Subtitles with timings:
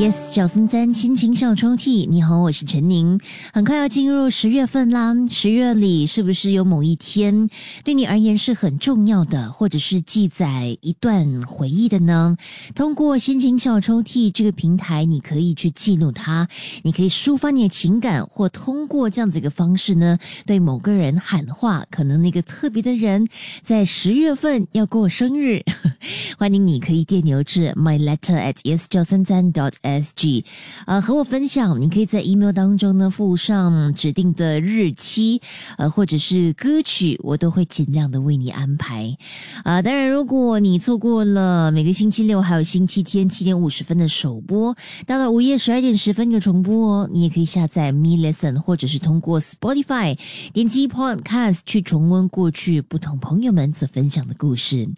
[0.00, 3.20] Yes，小森森心情小抽屉，你好，我是陈宁。
[3.52, 7.50] 很快要进入十月份啦，十月里是不是有某一天
[7.84, 12.34] 对你而言是很重要的，或者是记载一段回忆的呢？
[12.74, 16.48] 通过心情小抽屉这个平台，你可以去记录它，
[16.82, 21.84] 你可以抒发你的情感，或通过这样子一个方式呢，对某个人喊话。
[21.90, 23.28] 可能那个特别的人
[23.62, 25.62] 在十月份要过生日，
[26.38, 30.44] 欢迎你可以电邮至 my letter at yes 九三三 dot S G，
[30.86, 35.40] 呃，和我分享，你可以在 email 当中呢附上指定的日期，
[35.76, 39.16] 呃，或者是歌曲，我都会尽量的为你安排。
[39.64, 50.18] 啊，当然，如果你错过了每个星期六还有星期天七点五十分的首播，到了午夜十二点十分有重播哦，你也可以下载 Me lesson，或者是通过 Spotify
[50.52, 54.88] 点击 Podcast 去重温过去不同朋友们所分享的故事。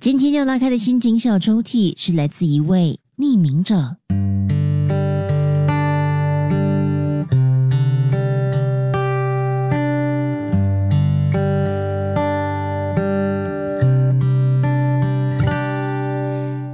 [0.00, 2.98] 今天拉开的心情小抽屉是来自一位。
[3.18, 3.96] 匿名者，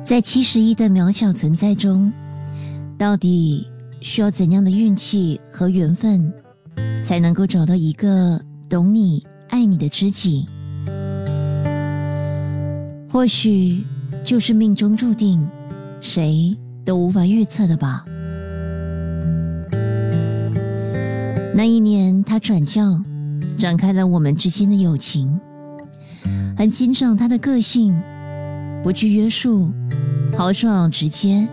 [0.05, 2.11] 在七十亿的渺小存在中，
[2.96, 3.66] 到底
[4.00, 6.33] 需要怎样的运气和缘分，
[7.05, 10.46] 才能够找到一个懂你、爱你的知己？
[13.09, 13.84] 或许
[14.23, 15.47] 就是命中注定。
[16.01, 18.05] 谁都无法预测的吧。
[21.55, 23.03] 那一年，他转校，
[23.59, 25.41] 展开了我们之间的友情。
[26.56, 28.01] 很欣赏他的个性，
[28.84, 29.69] 不拘约束，
[30.36, 31.48] 豪爽直接。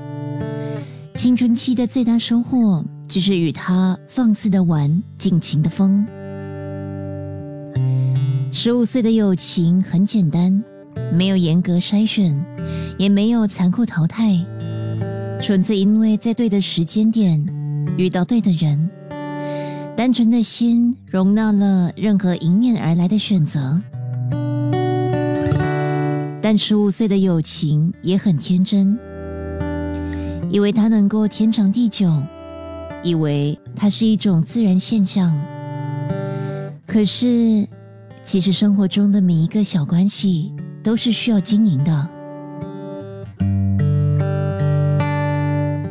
[1.15, 6.05] 青春期的最大收获，就是与他放肆的玩，尽情的疯。
[8.51, 10.63] 十五岁的友情很简单，
[11.13, 12.35] 没有严格筛选。
[12.97, 14.39] 也没有残酷淘汰，
[15.41, 17.45] 纯粹因为在对的时间点
[17.97, 18.89] 遇到对的人，
[19.97, 23.81] 单纯的心容纳了任何迎面而来的选择。
[26.41, 28.97] 但十五岁的友情也很天真，
[30.49, 32.09] 以为它能够天长地久，
[33.03, 35.37] 以为它是一种自然现象。
[36.87, 37.67] 可是，
[38.23, 40.53] 其实生活中的每一个小关系
[40.85, 42.07] 都是需要经营的。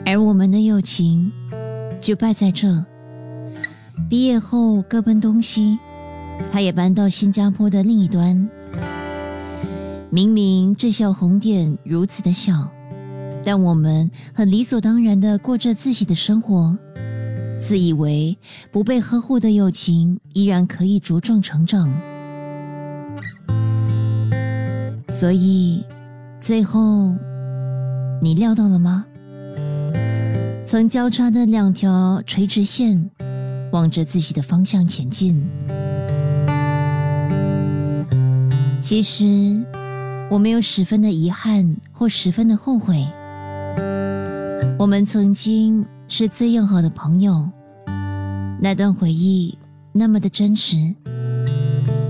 [0.07, 1.33] 而我们的友情
[2.01, 2.85] 就败在这。
[4.09, 5.77] 毕业后各奔东西，
[6.53, 8.49] 他也搬到新加坡的另一端。
[10.11, 12.71] 明明这小红点如此的小，
[13.45, 16.79] 但我们很理所当然的过着自己的生活，
[17.59, 18.39] 自以为
[18.71, 21.93] 不被呵护的友情依然可以茁壮成长。
[25.17, 25.83] 所以，
[26.41, 27.15] 最后
[28.21, 29.07] 你料到了吗？
[30.67, 33.09] 曾交叉的两条垂直线，
[33.71, 35.41] 望着自己的方向前进。
[38.83, 39.65] 其实，
[40.29, 43.07] 我没有十分的遗憾或十分的后悔。
[44.79, 47.49] 我们曾经是最要好的朋友，
[48.61, 49.57] 那段回忆
[49.93, 50.77] 那么的真实，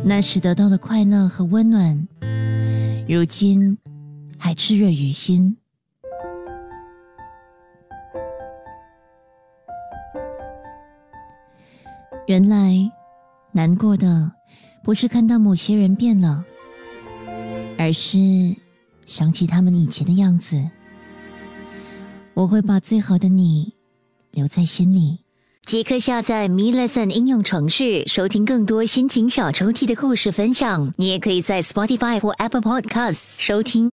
[0.02, 2.08] 那时得到的快乐和温暖，
[3.06, 3.76] 如今
[4.38, 5.56] 还炽热于心。
[12.26, 12.74] 原来，
[13.52, 14.32] 难过的
[14.82, 16.44] 不是看到某些人变了，
[17.78, 18.18] 而是
[19.04, 20.62] 想起他们以前的样子。
[22.32, 23.74] 我会把最好的你
[24.30, 25.23] 留在心里。
[25.66, 30.92] 即刻下载 Me Lesson 应用程序，收听更多心情小抽屉的故事分享。
[30.96, 33.90] 你也可以在 Spotify 或 Apple Podcasts 收听。